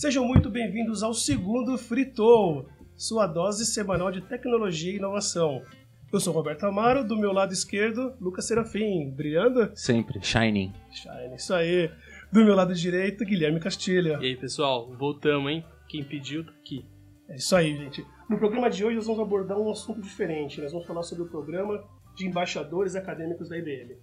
[0.00, 2.66] Sejam muito bem-vindos ao segundo Fritou,
[2.96, 5.62] sua dose semanal de tecnologia e inovação.
[6.10, 9.70] Eu sou Roberto Amaro, do meu lado esquerdo, Lucas Serafim, brilhando?
[9.74, 10.72] Sempre, shining.
[10.90, 11.90] Shine, isso aí.
[12.32, 14.18] Do meu lado direito, Guilherme Castilha.
[14.22, 15.62] E aí, pessoal, voltamos, hein?
[15.86, 16.82] Quem pediu tá aqui.
[17.28, 18.02] É isso aí, gente.
[18.26, 20.62] No programa de hoje nós vamos abordar um assunto diferente.
[20.62, 21.78] Nós vamos falar sobre o programa
[22.16, 23.98] de embaixadores acadêmicos da IBM.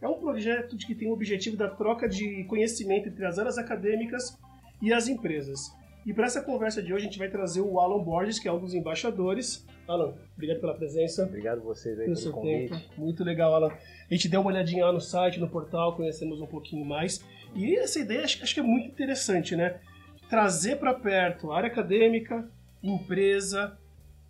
[0.00, 4.40] É um projeto que tem o objetivo da troca de conhecimento entre as áreas acadêmicas
[4.82, 5.72] e as empresas.
[6.04, 8.52] E para essa conversa de hoje a gente vai trazer o Alan Borges, que é
[8.52, 9.64] um dos embaixadores.
[9.86, 11.24] Alan, obrigado pela presença.
[11.24, 12.70] Obrigado a vocês aí pelo pelo convite.
[12.70, 13.00] tempo.
[13.00, 13.68] Muito legal, Alan.
[13.68, 17.24] A gente deu uma olhadinha lá no site, no portal, conhecemos um pouquinho mais.
[17.54, 19.80] E essa ideia acho, acho que é muito interessante, né?
[20.28, 22.48] Trazer para perto a área acadêmica,
[22.82, 23.78] empresa.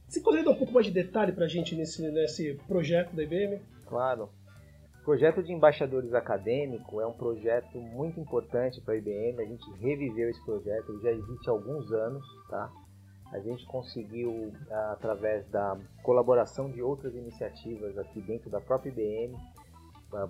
[0.07, 3.23] Você consegue dar um pouco mais de detalhe para a gente nesse, nesse projeto da
[3.23, 3.61] IBM?
[3.87, 4.29] Claro.
[5.03, 9.43] O projeto de embaixadores acadêmico é um projeto muito importante para a IBM.
[9.43, 12.71] A gente reviveu esse projeto, ele já existe há alguns anos, tá?
[13.33, 19.37] A gente conseguiu, ah, através da colaboração de outras iniciativas aqui dentro da própria IBM,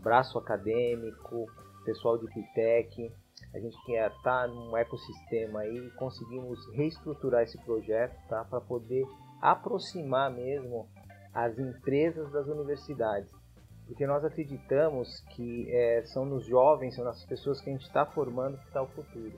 [0.03, 1.45] braço acadêmico,
[1.85, 3.13] pessoal de Pitec,
[3.53, 8.43] a gente quer estar num ecossistema aí, conseguimos reestruturar esse projeto, tá?
[8.47, 9.05] Para poder
[9.39, 10.89] aproximar mesmo
[11.35, 13.42] as empresas das universidades
[13.87, 18.07] porque nós acreditamos que é, são nos jovens, são nas pessoas que a gente está
[18.07, 19.33] formando que está o futuro.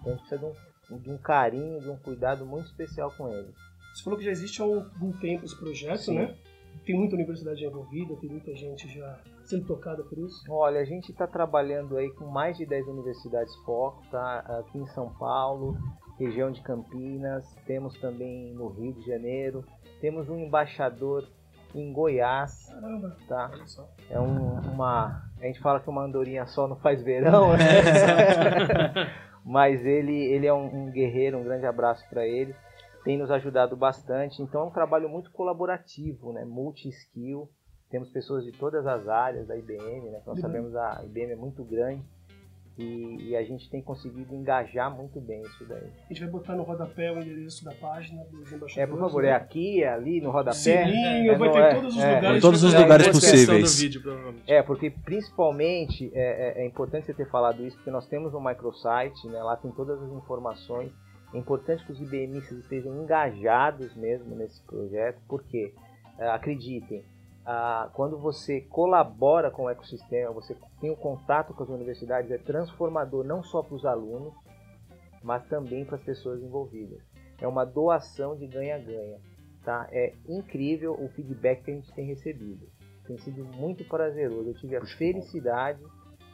[0.00, 3.28] Então a gente precisa de um, de um, carinho, de um cuidado muito especial com
[3.28, 3.54] eles.
[3.94, 6.14] Você falou que já existe há algum tempo esse projeto, Sim.
[6.14, 6.36] né?
[6.84, 10.40] Tem muita universidade envolvida, tem muita gente já sendo tocada por isso.
[10.48, 14.38] Olha, a gente está trabalhando aí com mais de 10 universidades foco, tá?
[14.60, 15.76] Aqui em São Paulo,
[16.18, 19.64] região de Campinas, temos também no Rio de Janeiro,
[20.00, 21.28] temos um embaixador
[21.74, 23.50] em Goiás, Caramba, tá?
[24.10, 25.22] É um- uma.
[25.40, 27.64] A gente fala que uma andorinha só não faz verão, né?
[29.44, 32.54] Mas ele, ele é um, um guerreiro, um grande abraço para ele.
[33.04, 34.42] Tem nos ajudado bastante.
[34.42, 36.44] Então é um trabalho muito colaborativo, né?
[36.44, 37.48] Multi-skill.
[37.90, 40.20] Temos pessoas de todas as áreas da IBM, né?
[40.26, 40.42] Nós Uhum.
[40.42, 42.02] sabemos a IBM é muito grande.
[42.78, 45.90] E, e a gente tem conseguido engajar muito bem isso daí.
[46.08, 48.78] A gente vai botar no rodapé o endereço da página dos embaixadores.
[48.78, 49.28] É, por favor, né?
[49.30, 50.56] é aqui, é ali, no rodapé.
[50.56, 52.38] Sininho, É, vai ter é- todos os é, lugares.
[52.38, 53.76] em todos os lugares possíveis.
[53.76, 54.02] do vídeo.
[54.46, 58.40] É, porque principalmente é, é- é importante você ter falado isso, porque nós temos um
[58.40, 60.90] microsite, né, lá tem todas as informações.
[61.34, 65.72] É importante que os IBMistas estejam engajados mesmo nesse projeto, porque,
[66.18, 67.04] é, acreditem,
[67.52, 72.38] ah, quando você colabora com o ecossistema, você tem o contato com as universidades, é
[72.38, 74.34] transformador não só para os alunos,
[75.22, 77.00] mas também para as pessoas envolvidas.
[77.40, 79.18] É uma doação de ganha-ganha.
[79.64, 79.88] Tá?
[79.90, 82.66] É incrível o feedback que a gente tem recebido
[83.10, 84.50] tem sido muito prazeroso.
[84.50, 85.82] Eu tive a felicidade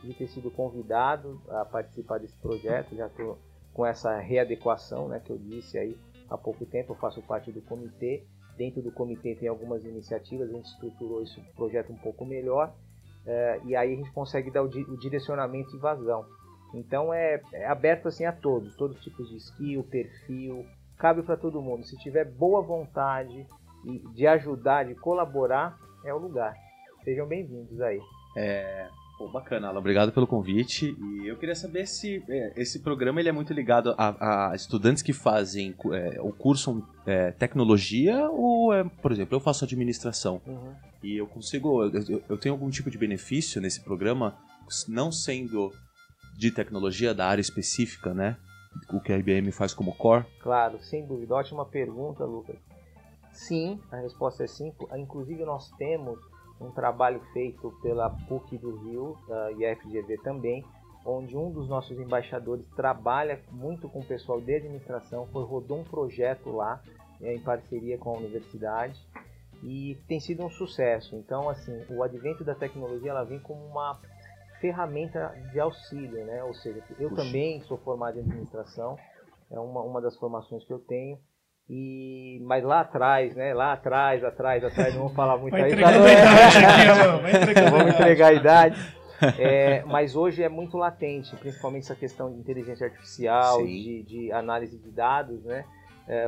[0.02, 2.94] de ter sido convidado a participar desse projeto.
[2.94, 3.38] Já estou
[3.72, 5.96] com essa readequação, né, que eu disse aí
[6.28, 6.92] há pouco tempo.
[6.92, 8.24] Eu faço parte do comitê.
[8.56, 10.48] Dentro do comitê tem algumas iniciativas.
[10.48, 12.72] A gente estruturou esse projeto um pouco melhor
[13.26, 16.24] eh, e aí a gente consegue dar o, di- o direcionamento e vazão.
[16.74, 20.66] Então é, é aberto assim a todos, todos os tipos de skill, perfil,
[20.98, 21.84] cabe para todo mundo.
[21.84, 23.46] Se tiver boa vontade
[24.14, 26.54] de ajudar, de colaborar, é o lugar.
[27.04, 28.00] Sejam bem-vindos aí.
[29.18, 29.78] Pô, bacana, Alan.
[29.78, 30.94] Obrigado pelo convite.
[31.00, 35.02] E eu queria saber se é, esse programa ele é muito ligado a, a estudantes
[35.02, 40.40] que fazem é, o curso é, tecnologia ou, é, por exemplo, eu faço administração
[41.02, 41.84] e eu consigo.
[41.84, 44.36] Eu- eu tenho algum tipo de benefício nesse programa,
[44.86, 45.72] não sendo
[46.36, 48.36] de tecnologia da área específica, né?
[48.92, 50.26] O que a IBM faz como core.
[50.42, 51.34] Claro, sem dúvida.
[51.34, 52.56] Ótima pergunta, Lucas.
[53.32, 54.70] Sim, a resposta é sim.
[54.98, 56.18] Inclusive, nós temos
[56.60, 59.16] um trabalho feito pela PUC do Rio
[59.56, 60.64] e a FGV também,
[61.06, 65.84] onde um dos nossos embaixadores trabalha muito com o pessoal de administração, foi, rodou um
[65.84, 66.82] projeto lá
[67.22, 69.00] eh, em parceria com a universidade
[69.62, 71.14] e tem sido um sucesso.
[71.16, 74.00] Então, assim, o advento da tecnologia ela vem como uma
[74.60, 76.42] ferramenta de auxílio, né?
[76.42, 77.22] Ou seja, eu Puxa.
[77.22, 78.98] também sou formado em administração,
[79.50, 81.18] é uma, uma das formações que eu tenho.
[81.68, 83.52] E, mas lá atrás, né?
[83.52, 85.72] Lá atrás, atrás, atrás, não vou falar muito Vai aí.
[85.72, 87.90] entregando pra a não- idade aqui, Vamos idade.
[87.90, 88.96] entregar a idade.
[89.38, 94.78] É, mas hoje é muito latente, principalmente essa questão de inteligência artificial, de, de análise
[94.78, 95.64] de dados, né?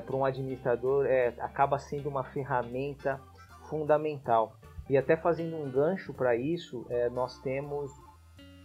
[0.05, 3.21] Para um administrador é, acaba sendo uma ferramenta
[3.69, 4.55] fundamental.
[4.91, 7.93] E até fazendo um gancho para isso, é, nós temos,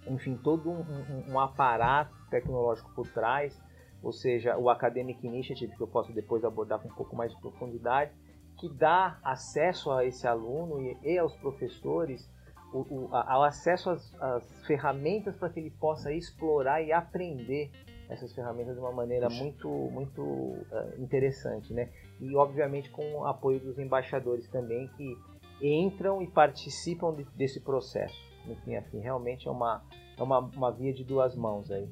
[0.08, 3.54] enfim, todo um, um- um aparato tecnológico por trás,
[4.03, 7.39] ou seja, o Academic Initiative, que eu posso depois abordar com um pouco mais de
[7.39, 8.11] profundidade,
[8.59, 12.29] que dá acesso a esse aluno e, e aos professores
[12.73, 17.71] o, o, a- ao acesso às, às ferramentas para que ele possa explorar e aprender
[18.09, 20.65] essas ferramentas de uma maneira muito, muito uh,
[21.00, 21.89] interessante, né?
[22.19, 25.17] E obviamente com o apoio dos embaixadores também que
[25.61, 28.15] entram e participam de, desse processo.
[28.47, 29.81] Enfim, assim, realmente é uma,
[30.17, 31.88] é uma, uma via de duas mãos aí.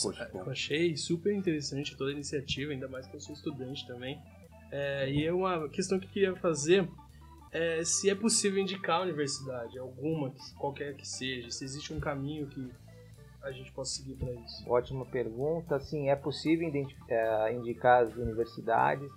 [0.00, 4.20] Poxa, eu achei super interessante toda a iniciativa, ainda mais que eu sou estudante também.
[4.70, 6.88] É, e é uma questão que eu queria fazer
[7.52, 12.46] é se é possível indicar a universidade, alguma, qualquer que seja, se existe um caminho
[12.46, 12.72] que
[13.42, 14.70] a gente possa seguir para isso.
[14.70, 15.78] Ótima pergunta.
[15.80, 16.72] Sim, é possível
[17.08, 19.10] é, indicar as universidades.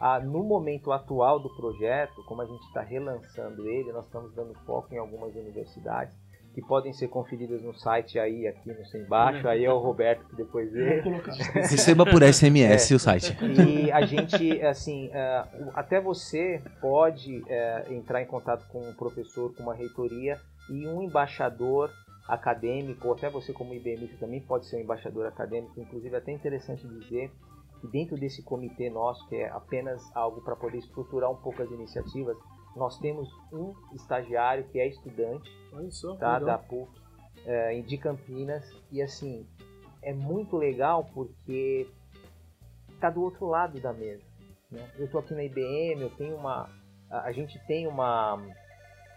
[0.00, 4.54] Ah, no momento atual do projeto, como a gente está relançando ele, nós estamos dando
[4.64, 6.16] foco em algumas universidades
[6.54, 9.48] que podem ser conferidas no site aí, aqui no embaixo.
[9.48, 11.00] Aí é o Roberto que depois vê.
[11.54, 12.94] Receba por SMS é.
[12.94, 13.36] o site.
[13.66, 19.54] E a gente, assim, uh, até você pode uh, entrar em contato com um professor,
[19.54, 20.38] com uma reitoria
[20.70, 21.90] e um embaixador
[22.28, 25.80] acadêmico, ou até você como IBMista também pode ser um embaixador acadêmico.
[25.80, 27.30] Inclusive, é até interessante dizer
[27.80, 31.70] que dentro desse comitê nosso, que é apenas algo para poder estruturar um pouco as
[31.70, 32.36] iniciativas,
[32.76, 35.50] nós temos um estagiário que é estudante
[35.90, 36.90] só, tá, da PUC
[37.44, 39.46] é, de Campinas e assim
[40.02, 41.88] é muito legal porque
[43.00, 44.22] tá do outro lado da mesa.
[44.70, 44.88] Né?
[44.98, 46.68] Eu estou aqui na IBM, eu tenho uma,
[47.10, 48.40] a, gente tem uma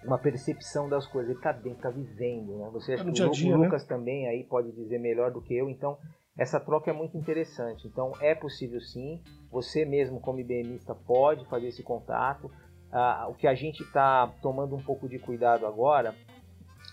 [0.04, 2.70] uma percepção das coisas, ele está dentro, está vivendo, né?
[2.74, 3.66] Você tá acha que o, dia, né?
[3.66, 5.98] Lucas também aí pode dizer melhor do que eu, então
[6.38, 7.88] essa troca é muito interessante.
[7.88, 12.52] Então é possível sim, você mesmo como IBMista pode fazer esse contato.
[12.98, 16.16] Ah, o que a gente está tomando um pouco de cuidado agora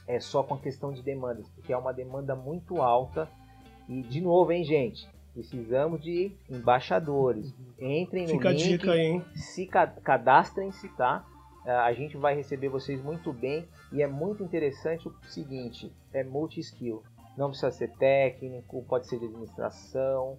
[0.09, 3.29] é só com a questão de demandas, porque é uma demanda muito alta.
[3.89, 5.09] E, de novo, hein, gente?
[5.33, 7.55] Precisamos de embaixadores.
[7.79, 9.25] Entrem no Fica link, a dica aí, hein?
[9.37, 11.25] se cadastrem-se, tá?
[11.65, 16.25] Ah, a gente vai receber vocês muito bem e é muito interessante o seguinte, é
[16.25, 17.01] multi-skill.
[17.37, 20.37] Não precisa ser técnico, pode ser de administração.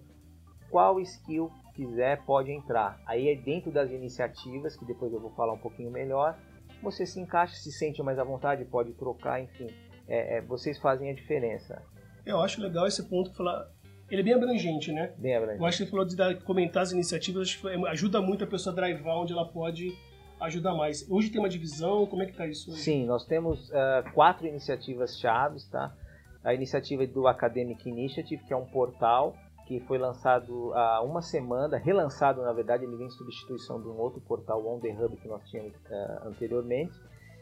[0.70, 3.00] Qual skill quiser pode entrar.
[3.06, 6.38] Aí é dentro das iniciativas, que depois eu vou falar um pouquinho melhor,
[6.82, 9.68] você se encaixa, se sente mais à vontade, pode trocar, enfim.
[10.06, 11.82] É, é, vocês fazem a diferença.
[12.24, 13.68] Eu acho legal esse ponto que falar.
[14.10, 15.12] Ele é bem abrangente, né?
[15.16, 15.60] Bem abrangente.
[15.60, 18.46] Eu acho que você falou de dar, comentar as iniciativas, acho que ajuda muito a
[18.46, 19.96] pessoa a drivar onde ela pode
[20.40, 21.10] ajudar mais.
[21.10, 22.70] Hoje tem uma divisão, como é que tá isso?
[22.70, 22.80] Hoje?
[22.80, 25.94] Sim, nós temos uh, quatro iniciativas chaves, tá?
[26.42, 29.34] A iniciativa do Academic Initiative, que é um portal
[29.66, 33.96] que foi lançado há uma semana, relançado na verdade, ele vem em substituição de um
[33.98, 36.92] outro portal, On The Hub, que nós tínhamos uh, anteriormente.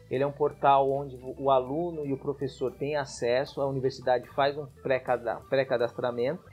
[0.09, 4.57] Ele é um portal onde o aluno e o professor têm acesso, a universidade faz
[4.57, 4.67] um
[5.49, 6.43] pré-cadastramento,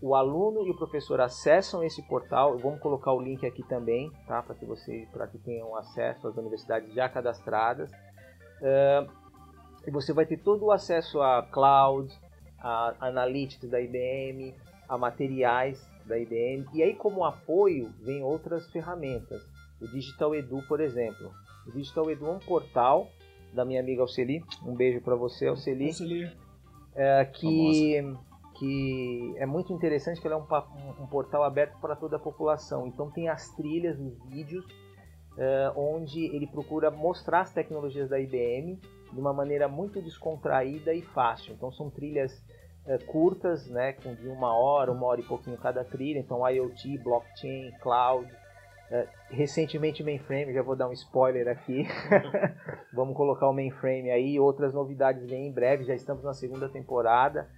[0.00, 4.42] o aluno e o professor acessam esse portal, vamos colocar o link aqui também, tá?
[4.42, 7.90] para que vocês para que tenham acesso às universidades já cadastradas.
[8.60, 9.10] Uh,
[9.86, 12.12] e você vai ter todo o acesso a cloud,
[12.58, 14.54] a analytics da IBM,
[14.88, 16.66] a materiais da IBM.
[16.72, 19.42] E aí, como apoio, vem outras ferramentas.
[19.80, 21.32] O Digital Edu, por exemplo.
[21.66, 23.10] O Digital Edu é um portal
[23.52, 24.44] da minha amiga Alceli.
[24.64, 25.86] Um beijo para você, Alceli.
[25.86, 26.32] Alceli.
[26.94, 28.14] É, que,
[28.58, 30.46] que é muito interessante que ele é um,
[31.02, 32.86] um portal aberto para toda a população.
[32.86, 34.64] Então tem as trilhas, os vídeos,
[35.36, 38.80] é, onde ele procura mostrar as tecnologias da IBM
[39.12, 41.52] de uma maneira muito descontraída e fácil.
[41.54, 42.42] Então são trilhas
[42.86, 46.98] é, curtas, né, com de uma hora, uma hora e pouquinho cada trilha, então IoT,
[46.98, 48.30] blockchain, cloud.
[48.88, 51.88] É, recentemente mainframe, já vou dar um spoiler aqui.
[52.94, 57.48] Vamos colocar o mainframe aí, outras novidades vêm em breve, já estamos na segunda temporada.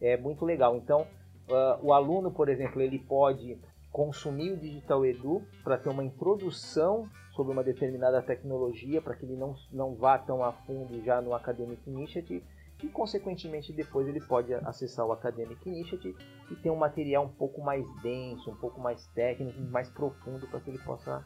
[0.00, 0.74] É muito legal.
[0.76, 1.02] Então,
[1.50, 3.58] uh, o aluno, por exemplo, ele pode
[3.92, 9.36] consumir o Digital Edu para ter uma introdução sobre uma determinada tecnologia, para que ele
[9.36, 12.42] não, não vá tão a fundo já no Academic Initiative
[12.82, 16.16] e consequentemente depois ele pode acessar o Academic Initiative
[16.50, 20.60] e ter um material um pouco mais denso, um pouco mais técnico, mais profundo para
[20.60, 21.24] que ele possa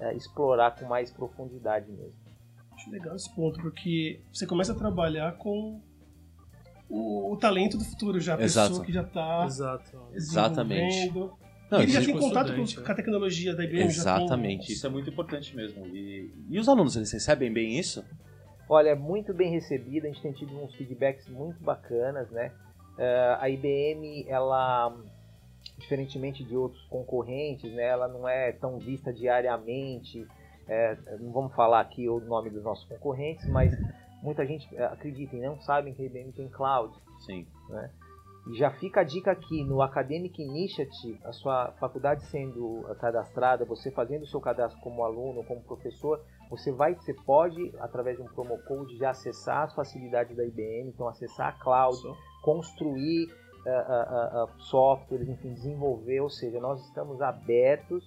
[0.00, 2.14] é, explorar com mais profundidade mesmo.
[2.72, 5.80] Acho legal esse ponto, porque você começa a trabalhar com
[6.88, 8.68] o, o talento do futuro já, a Exato.
[8.68, 9.98] pessoa que já está Exato.
[10.12, 11.12] Exatamente.
[11.70, 13.84] Não, ele já tem contato com, com a tecnologia da IBM.
[13.84, 14.72] Exatamente.
[14.72, 15.84] Isso é muito importante mesmo.
[15.86, 18.04] E, e os alunos, eles recebem bem isso?
[18.68, 22.52] Olha, muito bem recebida, a gente tem tido uns feedbacks muito bacanas, né?
[22.98, 24.92] Uh, a IBM, ela,
[25.78, 30.26] diferentemente de outros concorrentes, né, ela não é tão vista diariamente.
[30.68, 33.72] É, não vamos falar aqui o nome dos nossos concorrentes, mas
[34.20, 36.92] muita gente, acreditem, não sabem que a IBM tem cloud.
[37.24, 37.46] Sim.
[37.68, 37.90] Né?
[38.48, 43.92] E já fica a dica aqui no Academic Initiative, a sua faculdade sendo cadastrada, você
[43.92, 46.20] fazendo o seu cadastro como aluno, como professor,
[46.50, 50.88] você vai, você pode, através de um promo code, já acessar as facilidades da IBM,
[50.88, 51.98] então acessar a cloud,
[52.42, 53.26] construir
[53.66, 58.04] uh, uh, softwares, enfim, desenvolver, ou seja, nós estamos abertos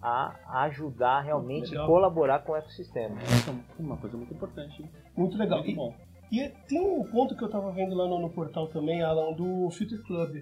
[0.00, 3.16] a ajudar realmente e colaborar com o ecossistema.
[3.20, 4.84] É uma coisa muito importante.
[5.16, 5.62] Muito legal.
[5.62, 5.94] Muito bom.
[6.30, 9.32] E, e tem um ponto que eu estava vendo lá no, no, portal também, Alan,
[9.32, 10.40] do Filter Club.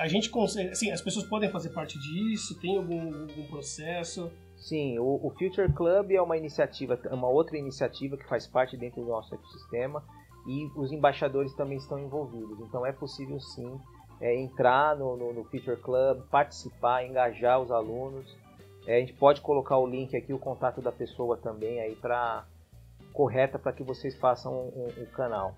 [0.00, 4.32] A gente consegue, assim, as pessoas podem fazer parte disso, tem algum, algum processo?
[4.64, 9.02] Sim, o, o Future Club é uma iniciativa, uma outra iniciativa que faz parte dentro
[9.02, 10.02] do nosso ecossistema
[10.46, 12.58] e os embaixadores também estão envolvidos.
[12.60, 13.78] Então é possível sim
[14.22, 18.26] é, entrar no, no, no Future Club, participar, engajar os alunos.
[18.86, 22.46] É, a gente pode colocar o link aqui, o contato da pessoa também aí para
[23.12, 25.54] correta para que vocês façam o um, um, um canal.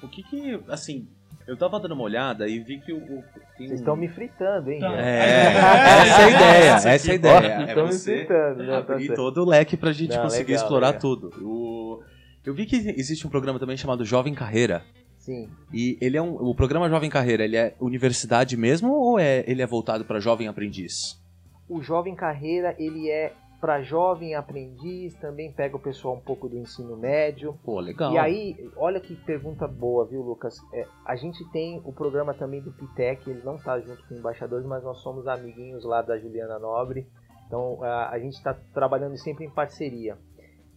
[0.00, 1.08] O que que, assim,
[1.46, 2.96] eu tava dando uma olhada e vi que o.
[2.96, 3.24] o
[3.56, 4.80] Vocês estão me fritando, hein?
[4.80, 4.92] Tá.
[4.94, 7.64] É, essa é a ideia, essa é a ideia.
[7.64, 8.76] Estão é me fritando, né?
[8.76, 11.00] abrir tá todo o leque pra gente Não, conseguir legal, explorar legal.
[11.00, 11.30] tudo.
[11.42, 12.02] O,
[12.44, 14.82] eu vi que existe um programa também chamado Jovem Carreira.
[15.18, 15.48] Sim.
[15.72, 19.62] E ele é um, o programa Jovem Carreira, ele é universidade mesmo ou é, ele
[19.62, 21.18] é voltado para jovem aprendiz?
[21.66, 23.32] O Jovem Carreira, ele é
[23.64, 27.58] para jovem aprendiz, também pega o pessoal um pouco do ensino médio.
[27.64, 28.12] Pô, legal.
[28.12, 30.54] E aí, olha que pergunta boa, viu, Lucas?
[30.74, 34.66] É, a gente tem o programa também do Pitec, ele não está junto com embaixadores,
[34.66, 37.08] mas nós somos amiguinhos lá da Juliana Nobre.
[37.46, 40.18] Então, a, a gente está trabalhando sempre em parceria.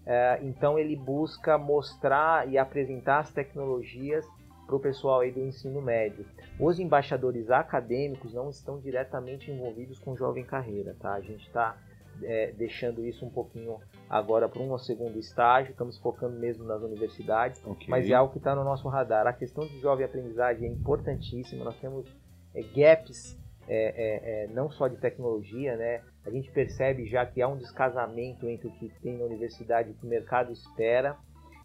[0.06, 4.26] É, então, ele busca mostrar e apresentar as tecnologias
[4.66, 6.26] para o pessoal aí do ensino médio.
[6.58, 11.16] Os embaixadores acadêmicos não estão diretamente envolvidos com jovem carreira, tá?
[11.16, 11.76] A gente está
[12.24, 17.62] é, deixando isso um pouquinho agora para um segundo estágio, estamos focando mesmo nas universidades,
[17.66, 17.88] okay.
[17.90, 19.28] mas é algo que está no nosso radar.
[19.28, 22.06] A questão de jovem aprendizagem é importantíssima, nós temos
[22.54, 23.38] é, gaps
[23.70, 26.02] é, é, é, não só de tecnologia, né?
[26.26, 29.92] A gente percebe já que há um descasamento entre o que tem na universidade e
[29.92, 31.18] o que o mercado espera.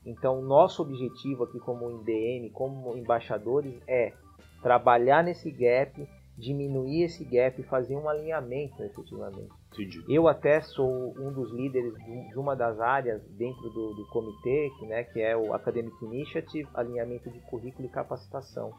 [0.05, 4.13] Então, nosso objetivo aqui como IBM, como embaixadores, é
[4.61, 9.51] trabalhar nesse gap, diminuir esse gap e fazer um alinhamento efetivamente.
[9.73, 10.05] Entendi.
[10.09, 14.87] Eu até sou um dos líderes de uma das áreas dentro do, do comitê, que,
[14.87, 18.73] né, que é o Academic Initiative, alinhamento de currículo e capacitação.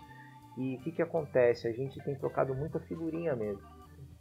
[0.58, 1.68] E o que, que acontece?
[1.68, 3.64] A gente tem trocado muita figurinha mesmo.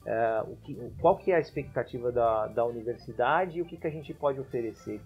[0.05, 3.87] É, o que, qual que é a expectativa da, da universidade e o que, que
[3.87, 5.01] a gente pode oferecer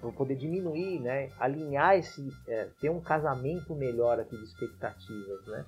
[0.00, 5.64] para poder diminuir, né, alinhar esse, é, ter um casamento melhor aqui de expectativas, né?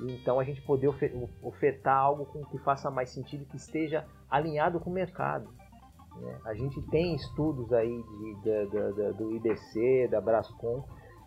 [0.00, 0.88] Então a gente poder
[1.42, 5.48] ofertar algo que faça mais sentido, que esteja alinhado com o mercado.
[6.16, 6.40] Né?
[6.44, 10.84] A gente tem estudos aí de, de, de, do IBC, da Brascom,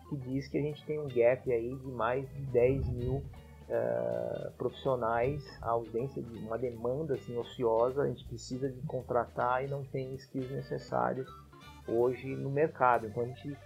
[0.09, 4.51] que diz que a gente tem um gap aí de mais de 10 mil uh,
[4.57, 9.83] profissionais, a ausência de uma demanda assim, ociosa, a gente precisa de contratar e não
[9.83, 11.27] tem skills necessários
[11.87, 13.07] hoje no mercado.
[13.07, 13.57] Então a gente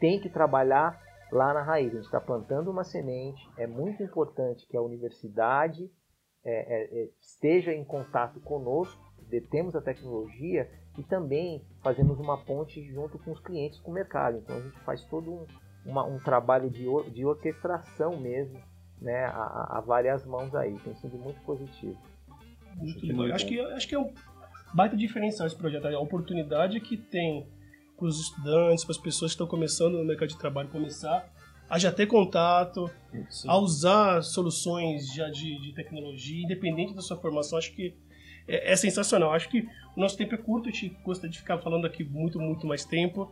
[0.00, 1.92] tem que trabalhar lá na raiz.
[1.92, 3.48] A gente está plantando uma semente.
[3.56, 5.90] É muito importante que a universidade
[6.44, 12.82] é, é, é, esteja em contato conosco, detemos a tecnologia e também fazemos uma ponte
[12.82, 14.38] junto com os clientes, com o mercado.
[14.38, 15.46] Então a gente faz todo um,
[15.84, 18.60] uma, um trabalho de, de orquestração mesmo,
[19.00, 20.78] né, a, a, várias mãos aí.
[20.78, 21.98] Tem sido muito positivo.
[22.76, 23.34] Muito legal.
[23.34, 24.12] Acho que, acho que é um
[24.72, 25.86] baita diferencial esse projeto.
[25.86, 27.48] A oportunidade que tem
[27.96, 31.28] para os estudantes, para as pessoas que estão começando no mercado de trabalho, começar
[31.68, 32.90] a já ter contato,
[33.28, 33.48] Sim.
[33.48, 37.94] a usar soluções já de, de, tecnologia, independente da sua formação, acho que
[38.46, 39.32] é, é, sensacional.
[39.32, 42.38] Acho que o nosso tempo é curto, a gente gosta de ficar falando aqui muito,
[42.38, 43.30] muito mais tempo,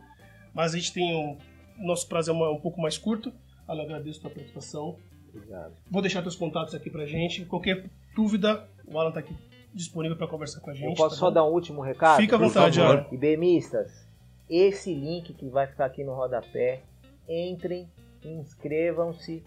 [0.53, 1.37] mas a gente tem um.
[1.77, 3.33] Nosso prazo é uma, um pouco mais curto.
[3.67, 4.97] Eu agradeço a tua participação.
[5.33, 5.73] Obrigado.
[5.91, 7.43] Vou deixar teus contatos aqui pra gente.
[7.45, 9.35] Qualquer dúvida, o Alan tá aqui
[9.73, 10.85] disponível para conversar com a gente.
[10.85, 12.21] Eu posso tá só dar um último recado?
[12.21, 13.05] Fica à vontade, Alan.
[13.11, 14.04] IBMistas,
[14.49, 16.83] esse link que vai ficar aqui no rodapé,
[17.27, 17.89] entrem,
[18.23, 19.43] inscrevam-se,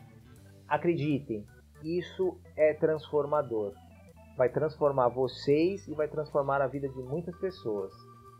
[0.66, 1.46] acreditem,
[1.82, 3.72] isso é transformador.
[4.36, 7.92] Vai transformar vocês e vai transformar a vida de muitas pessoas.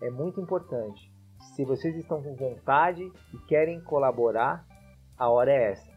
[0.02, 1.12] É muito importante.
[1.54, 4.64] Se vocês estão com vontade e querem colaborar,
[5.16, 5.90] a hora é essa.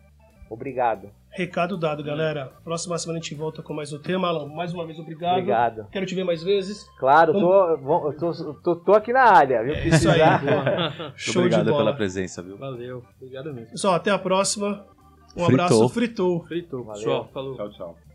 [0.50, 1.21] Obrigado.
[1.34, 2.52] Recado dado, galera.
[2.64, 4.28] Próxima semana a gente volta com mais um tema.
[4.28, 5.38] Alan, mais uma vez, obrigado.
[5.38, 5.88] Obrigado.
[5.90, 6.86] Quero te ver mais vezes.
[7.00, 9.64] Claro, tô, tô, tô, tô aqui na área.
[9.64, 9.74] Viu?
[9.74, 10.20] É isso aí.
[11.16, 11.86] Show obrigado de bola.
[11.86, 12.58] pela presença, viu?
[12.58, 13.02] Valeu.
[13.16, 13.72] Obrigado mesmo.
[13.72, 14.86] Pessoal, até a próxima.
[15.36, 15.66] Um Fritou.
[15.66, 15.90] abraço.
[15.90, 16.44] Fritou.
[16.44, 16.84] Fritou.
[16.84, 17.00] Valeu.
[17.02, 17.56] Pessoal, falou.
[17.56, 18.11] Tchau, tchau.